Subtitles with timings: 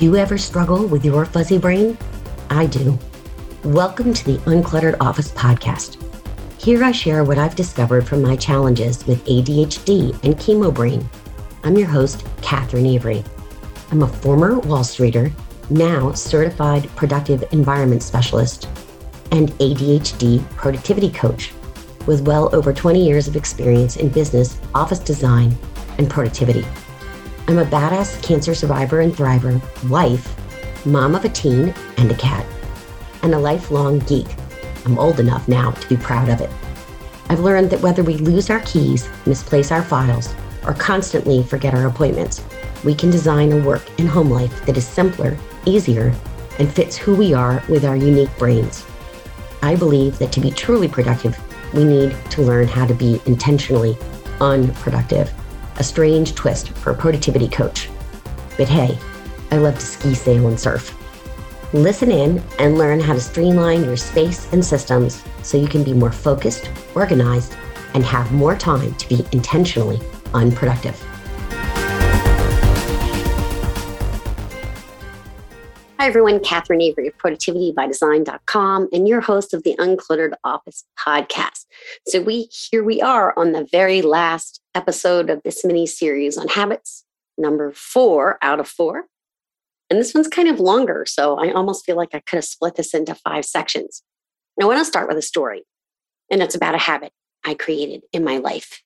[0.00, 1.98] You ever struggle with your fuzzy brain?
[2.48, 2.98] I do.
[3.64, 5.98] Welcome to the Uncluttered Office podcast.
[6.58, 11.06] Here I share what I've discovered from my challenges with ADHD and chemo brain.
[11.64, 13.22] I'm your host, Catherine Avery.
[13.90, 15.30] I'm a former Wall Streeter,
[15.68, 18.70] now certified productive environment specialist,
[19.32, 21.52] and ADHD productivity coach
[22.06, 25.54] with well over 20 years of experience in business, office design,
[25.98, 26.64] and productivity.
[27.48, 30.36] I'm a badass cancer survivor and thriver, wife,
[30.86, 32.46] mom of a teen and a cat,
[33.22, 34.28] and a lifelong geek.
[34.84, 36.50] I'm old enough now to be proud of it.
[37.28, 41.86] I've learned that whether we lose our keys, misplace our files, or constantly forget our
[41.86, 42.42] appointments,
[42.84, 46.14] we can design a work and home life that is simpler, easier,
[46.58, 48.84] and fits who we are with our unique brains.
[49.62, 51.38] I believe that to be truly productive,
[51.74, 53.96] we need to learn how to be intentionally
[54.40, 55.32] unproductive,
[55.80, 57.88] a strange twist for a productivity coach.
[58.58, 58.98] But hey,
[59.50, 60.94] I love to ski, sail, and surf.
[61.72, 65.94] Listen in and learn how to streamline your space and systems so you can be
[65.94, 67.56] more focused, organized,
[67.94, 70.00] and have more time to be intentionally
[70.34, 71.00] unproductive.
[75.98, 76.40] Hi, everyone.
[76.40, 81.66] Catherine Avery of productivitybydesign.com and your host of the Uncluttered Office podcast.
[82.06, 86.48] So we here we are on the very last episode of this mini series on
[86.48, 87.04] habits,
[87.36, 89.04] number four out of four.
[89.88, 92.76] And this one's kind of longer, so I almost feel like I could have split
[92.76, 94.02] this into five sections.
[94.60, 95.64] I want to start with a story,
[96.30, 97.12] and it's about a habit
[97.44, 98.82] I created in my life.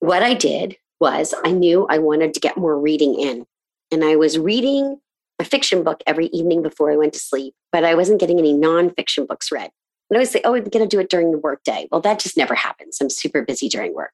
[0.00, 3.46] What I did was I knew I wanted to get more reading in,
[3.92, 5.00] and I was reading
[5.38, 8.52] a fiction book every evening before I went to sleep, but I wasn't getting any
[8.52, 9.70] nonfiction books read.
[10.10, 11.86] And I always say, oh, I'm going to do it during the workday.
[11.90, 12.98] Well, that just never happens.
[13.00, 14.12] I'm super busy during work.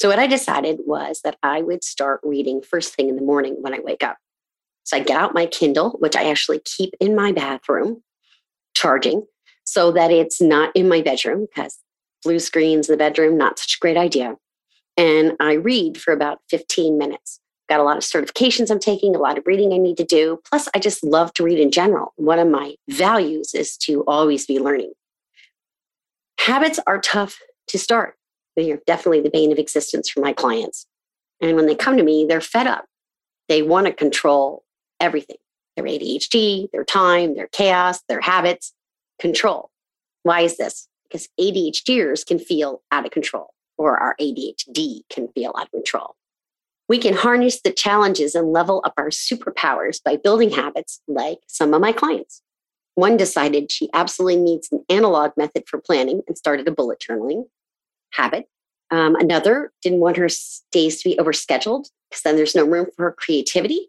[0.00, 3.56] So what I decided was that I would start reading first thing in the morning
[3.60, 4.16] when I wake up.
[4.84, 8.02] So I get out my Kindle, which I actually keep in my bathroom,
[8.72, 9.26] charging,
[9.64, 11.76] so that it's not in my bedroom because
[12.24, 14.36] blue screens in the bedroom, not such a great idea.
[14.96, 17.38] And I read for about 15 minutes
[17.68, 20.40] got a lot of certifications I'm taking, a lot of reading I need to do.
[20.48, 22.14] Plus, I just love to read in general.
[22.16, 24.92] One of my values is to always be learning.
[26.40, 27.38] Habits are tough
[27.68, 28.16] to start.
[28.56, 30.86] They're definitely the bane of existence for my clients.
[31.40, 32.86] And when they come to me, they're fed up.
[33.48, 34.64] They want to control
[35.00, 35.36] everything
[35.76, 38.74] their ADHD, their time, their chaos, their habits,
[39.18, 39.70] control.
[40.24, 40.88] Why is this?
[41.04, 46.16] Because ADHDers can feel out of control, or our ADHD can feel out of control.
[46.88, 51.72] We can harness the challenges and level up our superpowers by building habits like some
[51.72, 52.42] of my clients.
[52.96, 57.44] One decided she absolutely needs an analog method for planning and started a bullet journaling
[58.12, 58.46] habit.
[58.90, 60.28] Um, another didn't want her
[60.72, 63.88] days to be overscheduled because then there's no room for her creativity.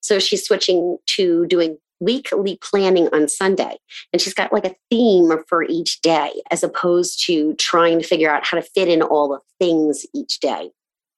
[0.00, 3.76] So she's switching to doing weekly planning on Sunday.
[4.12, 8.30] And she's got like a theme for each day as opposed to trying to figure
[8.30, 10.70] out how to fit in all the things each day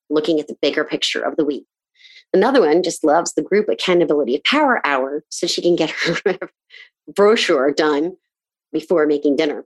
[0.08, 1.66] looking at the bigger picture of the week.
[2.32, 6.38] Another one just loves the group accountability of power hour so she can get her
[7.14, 8.16] brochure done
[8.72, 9.64] before making dinner.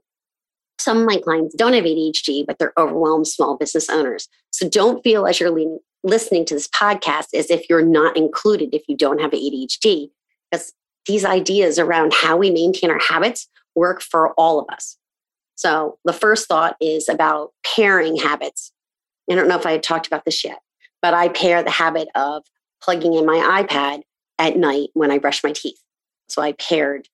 [0.79, 4.27] Some of my clients don't have ADHD, but they're overwhelmed small business owners.
[4.51, 5.55] So don't feel as you're
[6.03, 10.09] listening to this podcast as if you're not included if you don't have ADHD,
[10.51, 10.73] because
[11.05, 14.97] these ideas around how we maintain our habits work for all of us.
[15.55, 18.71] So the first thought is about pairing habits.
[19.31, 20.59] I don't know if I had talked about this yet,
[21.01, 22.43] but I pair the habit of
[22.81, 24.01] plugging in my iPad
[24.37, 25.79] at night when I brush my teeth.
[26.27, 27.07] So I paired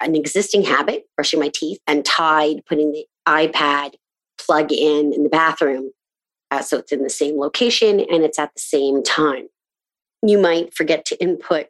[0.00, 3.94] an existing habit, brushing my teeth, and tied putting the iPad
[4.38, 5.90] plug in in the bathroom.
[6.50, 9.48] Uh, so it's in the same location and it's at the same time.
[10.22, 11.66] You might forget to input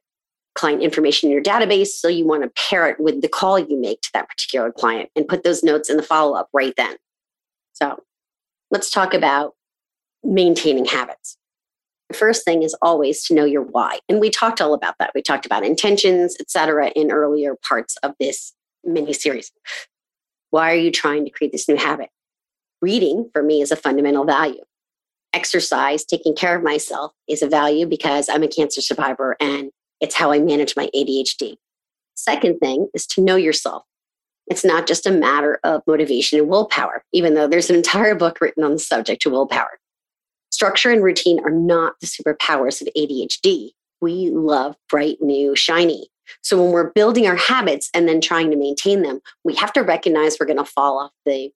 [0.54, 1.88] client information in your database.
[1.88, 5.10] So you want to pair it with the call you make to that particular client
[5.14, 6.96] and put those notes in the follow up right then.
[7.72, 8.02] So
[8.70, 9.54] let's talk about
[10.24, 11.36] maintaining habits.
[12.14, 13.98] First thing is always to know your why.
[14.08, 15.12] And we talked all about that.
[15.14, 19.52] We talked about intentions, etc., in earlier parts of this mini series.
[20.50, 22.08] Why are you trying to create this new habit?
[22.80, 24.62] Reading for me is a fundamental value.
[25.34, 29.70] Exercise, taking care of myself is a value because I'm a cancer survivor and
[30.00, 31.56] it's how I manage my ADHD.
[32.14, 33.82] Second thing is to know yourself.
[34.46, 38.40] It's not just a matter of motivation and willpower, even though there's an entire book
[38.40, 39.78] written on the subject to willpower.
[40.58, 43.70] Structure and routine are not the superpowers of ADHD.
[44.00, 46.08] We love bright, new, shiny.
[46.42, 49.82] So when we're building our habits and then trying to maintain them, we have to
[49.82, 51.52] recognize we're going to fall off the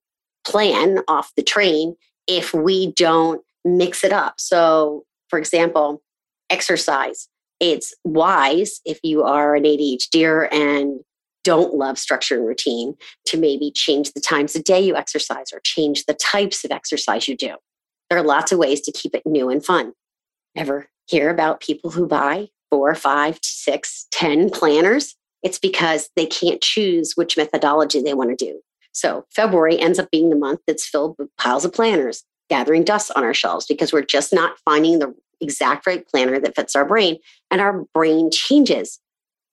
[0.46, 1.96] plan, off the train,
[2.28, 4.34] if we don't mix it up.
[4.38, 6.00] So, for example,
[6.48, 7.26] exercise.
[7.58, 11.00] it's wise if you are an ADHDer and
[11.42, 12.94] don't love structure and routine
[13.26, 17.26] to maybe change the times of day you exercise or change the types of exercise
[17.26, 17.56] you do.
[18.12, 19.94] There are lots of ways to keep it new and fun.
[20.54, 25.16] Ever hear about people who buy four, five, six, ten planners?
[25.42, 28.60] It's because they can't choose which methodology they want to do.
[28.92, 33.10] So February ends up being the month that's filled with piles of planners, gathering dust
[33.16, 36.84] on our shelves because we're just not finding the exact right planner that fits our
[36.84, 37.16] brain
[37.50, 39.00] and our brain changes.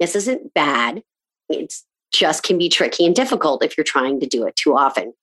[0.02, 1.02] This isn't bad.
[1.48, 5.14] It's just can be tricky and difficult if you're trying to do it too often.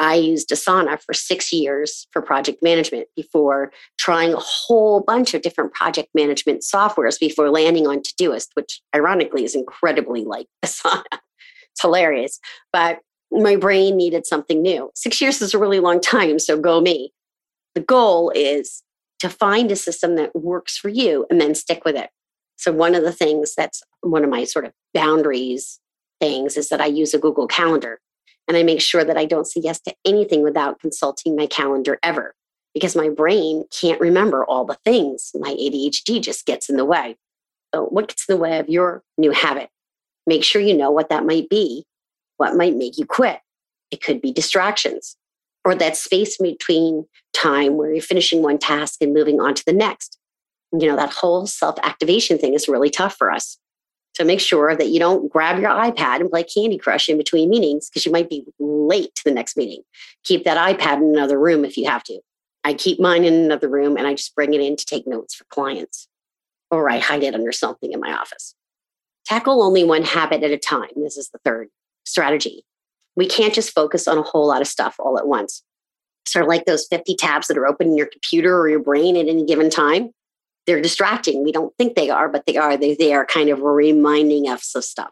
[0.00, 5.42] I used Asana for six years for project management before trying a whole bunch of
[5.42, 11.04] different project management softwares before landing on Todoist, which ironically is incredibly like Asana.
[11.12, 12.40] It's hilarious.
[12.72, 13.00] But
[13.30, 14.90] my brain needed something new.
[14.94, 17.12] Six years is a really long time, so go me.
[17.74, 18.82] The goal is
[19.18, 22.08] to find a system that works for you and then stick with it.
[22.56, 25.78] So, one of the things that's one of my sort of boundaries
[26.20, 28.00] things is that I use a Google Calendar
[28.50, 32.00] and I make sure that I don't say yes to anything without consulting my calendar
[32.02, 32.34] ever
[32.74, 35.30] because my brain can't remember all the things.
[35.38, 37.16] My ADHD just gets in the way.
[37.72, 39.68] So, what gets in the way of your new habit?
[40.26, 41.84] Make sure you know what that might be,
[42.38, 43.38] what might make you quit.
[43.92, 45.16] It could be distractions
[45.64, 49.72] or that space between time where you're finishing one task and moving on to the
[49.72, 50.18] next.
[50.72, 53.58] You know, that whole self activation thing is really tough for us.
[54.14, 57.48] So make sure that you don't grab your iPad and play Candy Crush in between
[57.48, 59.82] meetings because you might be late to the next meeting.
[60.24, 62.20] Keep that iPad in another room if you have to.
[62.64, 65.34] I keep mine in another room and I just bring it in to take notes
[65.34, 66.08] for clients,
[66.70, 68.54] or I hide it under something in my office.
[69.24, 70.90] Tackle only one habit at a time.
[70.96, 71.68] This is the third
[72.04, 72.64] strategy.
[73.16, 75.62] We can't just focus on a whole lot of stuff all at once.
[76.26, 79.16] Sort of like those 50 tabs that are open in your computer or your brain
[79.16, 80.10] at any given time.
[80.66, 81.42] They're distracting.
[81.42, 82.76] We don't think they are, but they are.
[82.76, 85.10] They, they are kind of reminding us of stuff.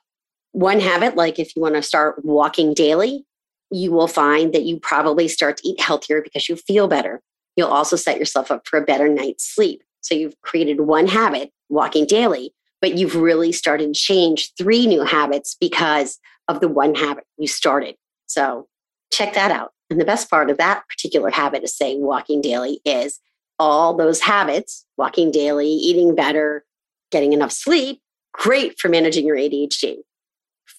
[0.52, 3.24] One habit, like if you want to start walking daily,
[3.70, 7.20] you will find that you probably start to eat healthier because you feel better.
[7.56, 9.82] You'll also set yourself up for a better night's sleep.
[10.00, 15.02] So you've created one habit, walking daily, but you've really started to change three new
[15.02, 17.96] habits because of the one habit you started.
[18.26, 18.68] So
[19.12, 19.72] check that out.
[19.90, 23.20] And the best part of that particular habit is saying walking daily is
[23.58, 26.64] all those habits, walking daily, eating better,
[27.10, 28.00] getting enough sleep,
[28.32, 29.99] great for managing your ADHD.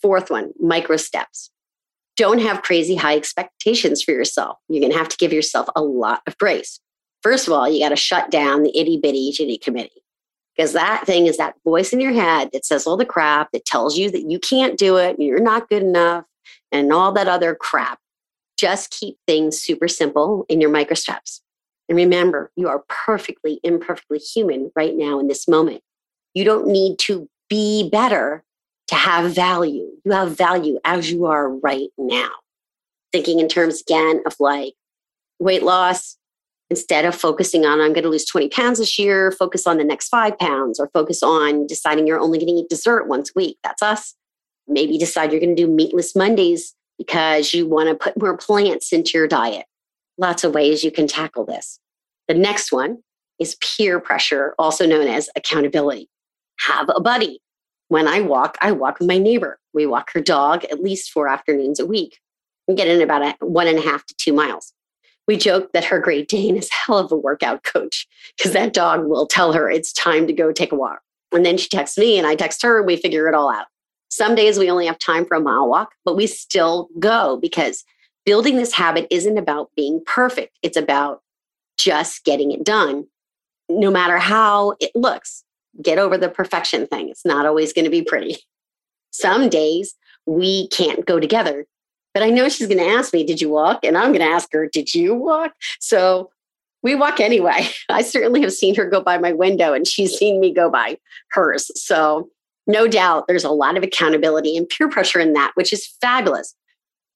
[0.02, 1.52] Fourth one, micro steps.
[2.16, 4.58] Don't have crazy high expectations for yourself.
[4.68, 6.80] You're going to have to give yourself a lot of grace.
[7.22, 10.04] First of all, you got to shut down the itty bitty jitty committee
[10.56, 13.66] because that thing is that voice in your head that says all the crap that
[13.66, 16.26] tells you that you can't do it, you're not good enough,
[16.72, 18.00] and all that other crap.
[18.58, 21.42] Just keep things super simple in your micro steps.
[21.90, 25.82] And remember, you are perfectly, imperfectly human right now in this moment.
[26.36, 28.44] You don't need to be better
[28.88, 29.88] to have value.
[30.06, 32.30] You have value as you are right now.
[33.12, 34.76] Thinking in terms again of like
[35.40, 36.20] weight loss,
[36.70, 39.84] instead of focusing on i'm going to lose 20 pounds this year focus on the
[39.84, 43.34] next five pounds or focus on deciding you're only going to eat dessert once a
[43.36, 44.16] week that's us
[44.68, 48.94] maybe decide you're going to do meatless mondays because you want to put more plants
[48.94, 49.66] into your diet
[50.20, 51.80] lots of ways you can tackle this.
[52.28, 52.98] The next one
[53.40, 56.10] is peer pressure also known as accountability.
[56.68, 57.42] Have a buddy.
[57.88, 59.58] When i walk i walk with my neighbor.
[59.74, 62.20] We walk her dog at least four afternoons a week.
[62.68, 64.74] And get in about a one and a half to two miles.
[65.28, 69.06] We joke that her Great Dane is hell of a workout coach because that dog
[69.06, 71.00] will tell her it's time to go take a walk.
[71.32, 73.68] And then she texts me and I text her and we figure it all out.
[74.10, 77.86] Some days we only have time for a mile walk, but we still go because
[78.26, 80.58] building this habit isn't about being perfect.
[80.62, 81.22] It's about
[81.78, 83.06] just getting it done,
[83.70, 85.44] no matter how it looks.
[85.82, 87.10] Get over the perfection thing.
[87.10, 88.38] It's not always going to be pretty.
[89.12, 89.96] Some days
[90.26, 91.66] we can't go together
[92.14, 93.80] but I know she's going to ask me, Did you walk?
[93.84, 95.54] And I'm going to ask her, Did you walk?
[95.80, 96.30] So
[96.82, 97.68] we walk anyway.
[97.90, 100.98] I certainly have seen her go by my window and she's seen me go by
[101.32, 101.72] hers.
[101.82, 102.30] So
[102.68, 106.56] no doubt there's a lot of accountability and peer pressure in that, which is fabulous.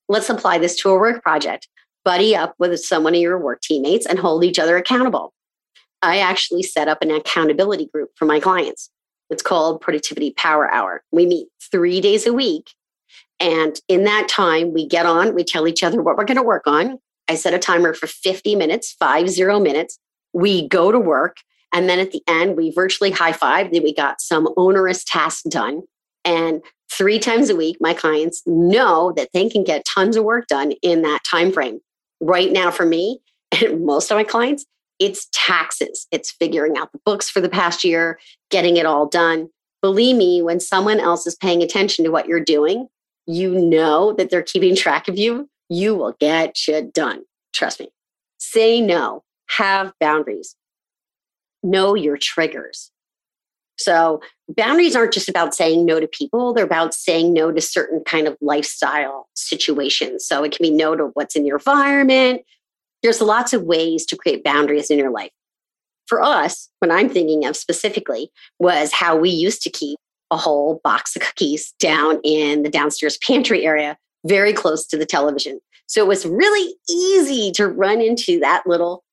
[0.10, 1.68] Let's apply this to a work project.
[2.06, 5.34] Buddy up with someone of your work teammates and hold each other accountable.
[6.02, 8.90] I actually set up an accountability group for my clients.
[9.30, 11.04] It's called Productivity Power Hour.
[11.12, 12.68] We meet three days a week
[13.44, 16.44] and in that time, we get on, we tell each other what we're going to
[16.44, 17.00] work on.
[17.28, 20.00] I set a timer for 50 minutes, five zero minutes.
[20.32, 21.38] We go to work.
[21.74, 25.44] And then at the end, we virtually high five that we got some onerous task
[25.50, 25.82] done.
[26.26, 26.62] And
[26.92, 30.74] three times a week, my clients know that they can get tons of work done
[30.82, 31.80] in that time frame.
[32.22, 33.20] Right now, for me
[33.52, 34.66] and most of my clients,
[35.00, 36.08] It's taxes.
[36.12, 39.50] It's figuring out the books for the past year, getting it all done.
[39.82, 42.88] Believe me, when someone else is paying attention to what you're doing,
[43.26, 45.50] you know that they're keeping track of you.
[45.70, 47.24] You will get shit done.
[47.54, 47.90] Trust me.
[48.38, 50.56] Say no, have boundaries,
[51.64, 52.92] know your triggers.
[53.78, 58.04] So, boundaries aren't just about saying no to people, they're about saying no to certain
[58.06, 60.26] kind of lifestyle situations.
[60.28, 62.42] So, it can be no to what's in your environment.
[63.02, 65.32] There's lots of ways to create boundaries in your life.
[66.08, 69.98] For us, what I'm thinking of specifically was how we used to keep
[70.32, 75.06] a whole box of cookies down in the downstairs pantry area, very close to the
[75.06, 75.60] television.
[75.88, 79.04] So it was really easy to run into that little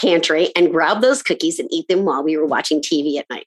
[0.00, 3.46] pantry and grab those cookies and eat them while we were watching TV at night.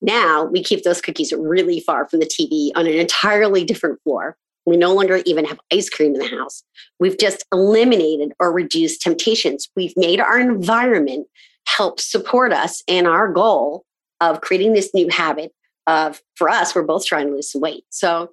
[0.00, 4.36] Now we keep those cookies really far from the TV on an entirely different floor.
[4.66, 6.62] We no longer even have ice cream in the house.
[7.00, 9.68] We've just eliminated or reduced temptations.
[9.74, 11.26] We've made our environment
[11.66, 13.84] help support us in our goal
[14.20, 15.52] of creating this new habit
[15.86, 17.84] of, for us, we're both trying to lose some weight.
[17.90, 18.30] So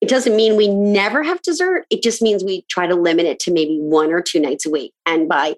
[0.00, 1.84] it doesn't mean we never have dessert.
[1.90, 4.70] It just means we try to limit it to maybe one or two nights a
[4.70, 4.92] week.
[5.04, 5.56] And by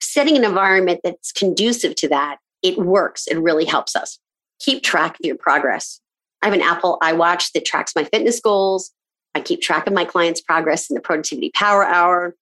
[0.00, 3.26] setting an environment that's conducive to that, it works.
[3.26, 4.18] It really helps us.
[4.60, 6.00] Keep track of your progress.
[6.42, 8.90] I have an Apple iWatch that tracks my fitness goals.
[9.34, 12.34] I keep track of my clients' progress in the productivity power hour.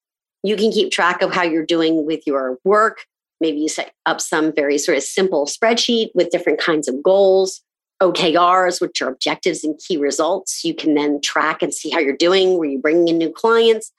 [0.42, 3.07] You can keep track of how you're doing with your work.
[3.40, 7.62] Maybe you set up some very sort of simple spreadsheet with different kinds of goals.
[8.02, 10.64] OKRs, which are objectives and key results.
[10.64, 12.59] You can then track and see how you're doing.
[12.59, 13.92] Were you bringing in new clients?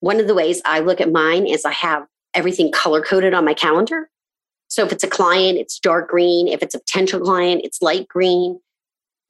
[0.00, 3.44] One of the ways I look at mine is I have everything color coded on
[3.44, 4.08] my calendar.
[4.72, 6.48] So if it's a client, it's dark green.
[6.48, 8.58] If it's a potential client, it's light green.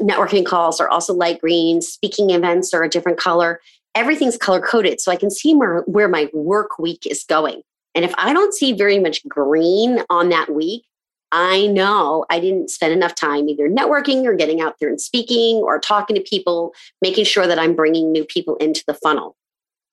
[0.01, 1.83] Networking calls are also light green.
[1.83, 3.61] Speaking events are a different color.
[3.97, 7.63] Everything's color coded so I can see where, where my work week is going.
[7.97, 10.85] And if I don't see very much green on that week,
[11.33, 15.57] I know I didn't spend enough time either networking or getting out there and speaking
[15.57, 19.35] or talking to people, making sure that I'm bringing new people into the funnel.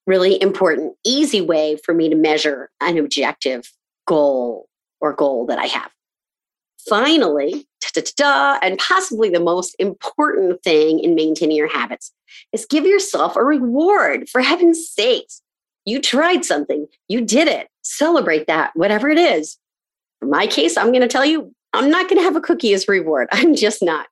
[0.05, 3.71] Really important, easy way for me to measure an objective
[4.05, 4.69] goal
[5.01, 5.91] or goal that I have.
[6.87, 7.67] Finally,
[8.61, 12.13] and possibly the most important thing in maintaining your habits
[12.53, 14.29] is give yourself a reward.
[14.29, 15.41] For heaven's sakes,
[15.85, 19.57] you tried something, you did it, celebrate that, whatever it is.
[20.21, 22.73] In my case, I'm going to tell you, I'm not going to have a cookie
[22.73, 23.27] as reward.
[23.31, 24.07] I'm just not.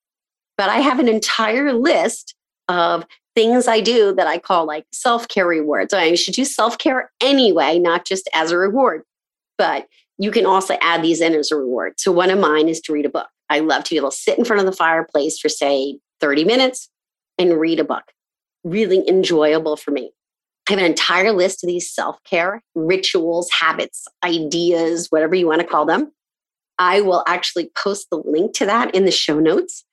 [0.57, 2.35] But I have an entire list
[2.67, 5.93] of things I do that I call like self care rewards.
[5.93, 9.03] I should do self care anyway, not just as a reward.
[9.57, 11.93] But you can also add these in as a reward.
[11.97, 13.27] So one of mine is to read a book.
[13.49, 16.43] I love to be able to sit in front of the fireplace for, say, 30
[16.43, 16.89] minutes
[17.37, 18.03] and read a book.
[18.63, 20.11] Really enjoyable for me.
[20.67, 25.61] I have an entire list of these self care rituals, habits, ideas, whatever you want
[25.61, 26.11] to call them.
[26.79, 29.83] I will actually post the link to that in the show notes.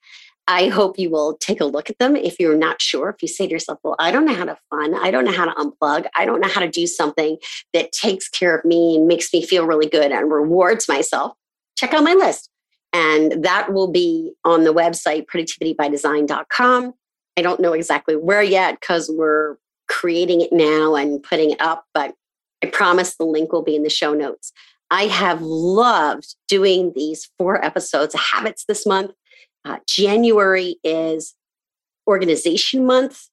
[0.47, 3.09] I hope you will take a look at them if you're not sure.
[3.09, 5.31] If you say to yourself, Well, I don't know how to fun, I don't know
[5.31, 7.37] how to unplug, I don't know how to do something
[7.73, 11.33] that takes care of me and makes me feel really good and rewards myself,
[11.77, 12.49] check out my list.
[12.93, 16.93] And that will be on the website, productivitybydesign.com.
[17.37, 21.85] I don't know exactly where yet because we're creating it now and putting it up,
[21.93, 22.15] but
[22.63, 24.53] I promise the link will be in the show notes.
[24.91, 29.11] I have loved doing these four episodes of habits this month.
[29.65, 31.33] Uh, January is
[32.07, 33.27] organization month.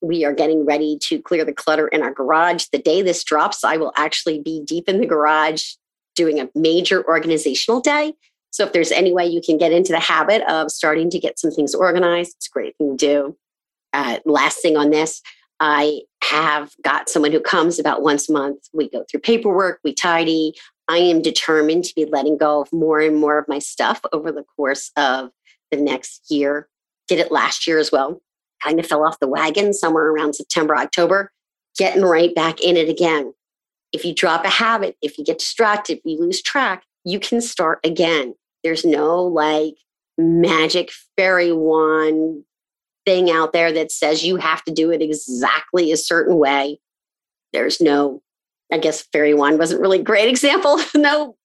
[0.00, 2.66] We are getting ready to clear the clutter in our garage.
[2.72, 5.64] The day this drops, I will actually be deep in the garage
[6.14, 8.14] doing a major organizational day.
[8.50, 11.38] So if there's any way you can get into the habit of starting to get
[11.38, 13.36] some things organized, it's a great thing to do.
[13.92, 15.20] Uh, last thing on this,
[15.58, 18.68] I have got someone who comes about once a month.
[18.72, 20.54] We go through paperwork, we tidy.
[20.88, 24.32] I am determined to be letting go of more and more of my stuff over
[24.32, 25.30] the course of
[25.70, 26.68] the next year.
[27.08, 28.20] Did it last year as well.
[28.62, 31.32] Kind of fell off the wagon somewhere around September, October,
[31.78, 33.32] getting right back in it again.
[33.92, 37.40] If you drop a habit, if you get distracted, if you lose track, you can
[37.40, 38.34] start again.
[38.62, 39.74] There's no like
[40.18, 42.44] magic fairy wand
[43.06, 46.78] thing out there that says you have to do it exactly a certain way.
[47.52, 48.22] There's no,
[48.72, 50.78] I guess fairy wand wasn't really a great example.
[50.94, 51.36] no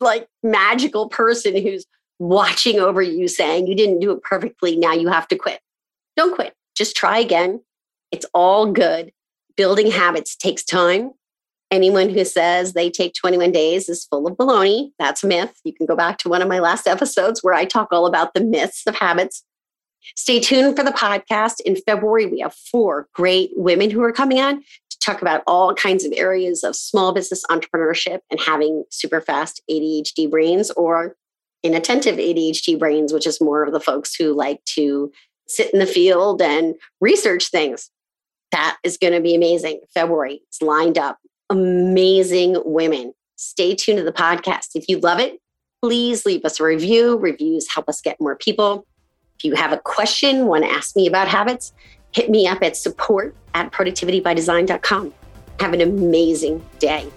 [0.00, 1.84] like magical person who's
[2.20, 4.76] watching over you saying you didn't do it perfectly.
[4.76, 5.60] Now you have to quit.
[6.16, 6.54] Don't quit.
[6.76, 7.62] Just try again.
[8.12, 9.10] It's all good.
[9.56, 11.12] Building habits takes time.
[11.70, 14.90] Anyone who says they take 21 days is full of baloney.
[14.98, 15.58] That's myth.
[15.64, 18.34] You can go back to one of my last episodes where I talk all about
[18.34, 19.44] the myths of habits.
[20.16, 21.60] Stay tuned for the podcast.
[21.64, 25.72] In February, we have four great women who are coming on to talk about all
[25.74, 31.14] kinds of areas of small business entrepreneurship and having super fast ADHD brains or
[31.62, 35.12] inattentive ADHD brains, which is more of the folks who like to
[35.48, 37.90] sit in the field and research things.
[38.52, 39.80] That is going to be amazing.
[39.92, 41.18] February is lined up.
[41.50, 43.12] Amazing women.
[43.36, 44.70] Stay tuned to the podcast.
[44.74, 45.40] If you love it,
[45.82, 47.16] please leave us a review.
[47.16, 48.86] Reviews help us get more people.
[49.38, 51.72] If you have a question, want to ask me about habits,
[52.12, 55.14] hit me up at support at productivitybydesign.com.
[55.60, 57.10] Have an amazing day.